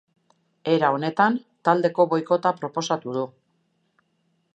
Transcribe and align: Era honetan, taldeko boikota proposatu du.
Era 0.75 0.87
honetan, 0.95 1.35
taldeko 1.69 2.05
boikota 2.13 2.53
proposatu 2.63 3.15
du. 3.19 3.27